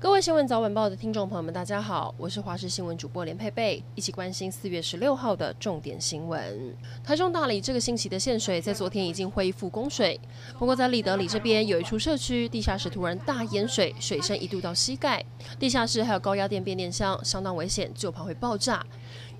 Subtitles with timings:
[0.00, 6.74] 各位新闻早晚报的听众朋友们，大家好，我是华视新闻主播连佩佩，一起关心四月十六号的重点新闻。
[7.04, 10.18] 台中大里这个星期的县水在昨天已经恢复供水，
[10.58, 15.22] 不过在立德里这边有一处社区地下室突然大淹水，水深一度到膝盖，
[15.58, 18.82] 地下室还有高压电变电箱，相当危险，就怕会爆炸。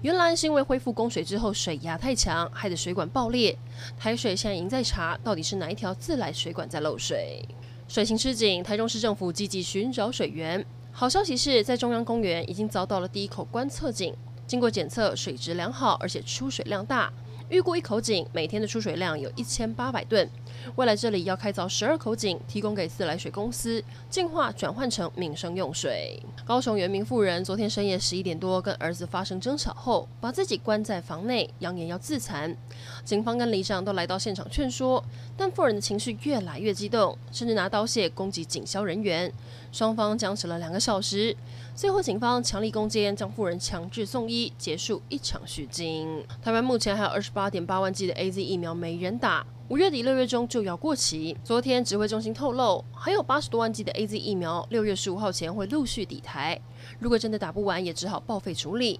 [0.02, 3.56] 原来是因为恢复供水之后水压太强，害得水管爆裂。
[3.98, 7.42] 台水现在已经在查，到底是哪一条自来水管在漏水。
[7.90, 10.64] 水情吃紧，台中市政府积极寻找水源。
[10.92, 14.14] 好消息是在中央公园已经凿到了第一口观测井，
[14.46, 17.12] 经过检测，水质良好，而且出水量大。
[17.50, 20.28] 预估一口井每天的出水量有一千八百吨。
[20.76, 26.22] 未来这里要开凿十二口井，提供给自来水公司净化转换成民生用水。
[26.44, 32.56] 高雄原民妇人昨天深夜十一点多跟儿子发生争吵后，把自己关在房内，扬言要自残。
[33.04, 35.04] 警方跟里长都来到现场劝说，
[35.36, 39.32] 但妇人的情绪越来越激动，甚至拿刀械攻击警消人员。
[39.72, 41.36] 双方僵持了两个小时，
[41.76, 46.24] 最后警方强力攻坚，将妇人强制送医，结束一场虚惊。
[46.42, 49.46] 台湾目前还有二十八八点八万剂的 AZ 疫苗没人打。
[49.70, 51.36] 五月底六月中就要过期。
[51.44, 56.60] 昨天指挥中心透露，还有八十多万剂的 AZ 疫苗，六月十五号前会陆续抵台。
[56.98, 58.98] 如果真的打不完，也只好报废处理。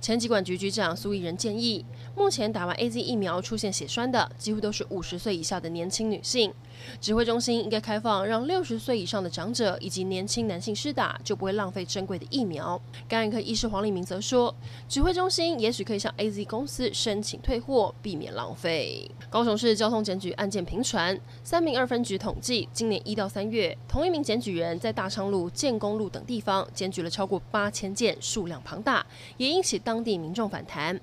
[0.00, 6.52] 前疾管局局长苏益仁建议，目前打完 AZ 疫苗出现血栓的，几乎都是五十岁以下的年轻女性。
[7.00, 12.80] 指挥中心应该开放，让六十岁以上的长者以及年轻男性施打，就不会浪费珍贵的疫苗。
[13.08, 14.52] 感染科医师黄立明则说，
[14.88, 19.08] 指挥中心也许可以向 AZ 公司申请退货，避免浪费。
[19.30, 29.04] 高雄市交通检举案件频传，三民二分局统计，今年一到三月，同一名检举人在大昌路、建功路等地方检举了超过八千件，数量庞大，
[29.36, 30.98] 也引起当地民众反弹。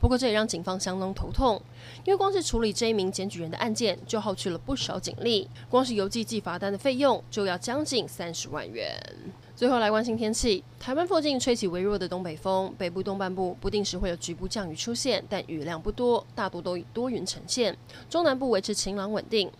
[0.00, 1.60] 不过这也让警方相当头痛，
[2.04, 8.96] 因为光是处理这一名检举人的案件，就耗去了不少警力，光是邮寄寄罚单的费用就要将近三十万元。
[9.56, 17.76] 最后来关心天气，台湾附近吹起微弱的东北风，北部东半部不定时会有局部降雨出现，但雨量不多，大多都以多云呈现。
[18.10, 19.50] 中南部维持晴朗稳定。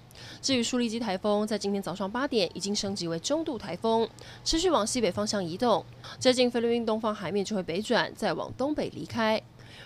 [0.41, 4.09] 至于苏力基台风，在今天早上八点已经升级为中度台风，
[4.45, 5.85] 持续往西北方向移动，
[6.19, 9.41] 接近菲律宾东方海面就会北转，再往东北离开。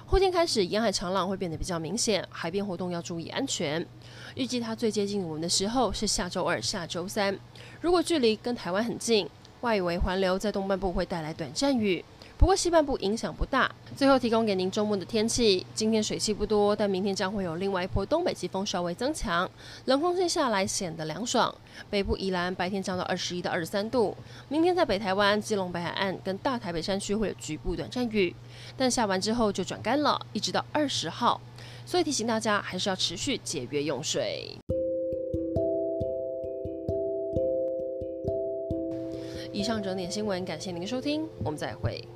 [0.04, 3.84] 后天开始，沿海长浪会变得比较明显，海边活动要注意安全。
[4.34, 7.36] 预计它最接近我们的时候是下周二、下周三。
[7.80, 9.28] 如果距离跟台湾很近，
[9.62, 12.04] 外围环流在东半部会带来短暂雨。
[12.38, 13.69] 不过西半部影响不大。
[13.97, 19.50] 最后提供给您周末的天气：今天水汽不多，但明天将会有另外一波东北季风稍微增强，
[19.87, 21.53] 冷空气下来显得凉爽。
[21.91, 24.16] 北部宜兰白天降到二十一到二十三度。
[24.48, 28.32] 明天在北台湾、基隆北海岸跟大台北山区会有局部短暂雨，
[28.77, 31.41] 但下完之后就转干了，一直到二十号。
[31.84, 34.56] 所以提醒大家还是要持续节约用水。
[39.50, 42.06] 以上整点新闻，感谢您的收听，我们再会。